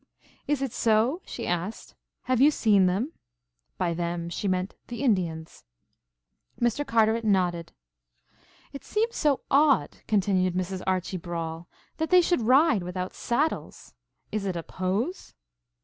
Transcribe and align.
"Is 0.47 0.63
it 0.63 0.73
so?" 0.73 1.21
she 1.27 1.45
asked. 1.45 1.93
"Have 2.23 2.41
you 2.41 2.47
ever 2.47 2.51
seen 2.51 2.87
them?" 2.87 3.13
By 3.77 3.93
"them" 3.93 4.29
she 4.31 4.47
meant 4.47 4.73
the 4.87 5.03
Indians. 5.03 5.63
Mr. 6.59 6.83
Carteret 6.83 7.23
nodded. 7.23 7.71
"It 8.73 8.83
seems 8.83 9.15
so 9.15 9.41
odd," 9.51 9.97
continued 10.07 10.55
Mrs. 10.55 10.81
Archie 10.87 11.19
Brawle, 11.19 11.67
"that 11.97 12.09
they 12.09 12.19
should 12.21 12.41
ride 12.41 12.81
without 12.81 13.13
saddles. 13.13 13.93
Is 14.31 14.47
it 14.47 14.55
a 14.55 14.63
pose?" 14.63 15.35